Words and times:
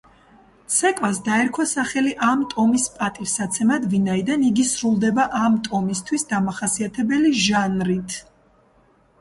ცეკვას 0.75 1.17
დაერქვა 1.27 1.65
სახელი 1.71 2.13
ამ 2.27 2.41
ტომის 2.53 2.85
პატივსაცემად, 2.95 3.85
ვინაიდან 3.93 4.47
იგი 4.49 4.65
სრულდება 4.73 5.29
ამ 5.43 5.61
ტომისთვის 5.69 6.27
დამახასიათებელი 6.33 7.37
ჟანრით. 7.45 8.19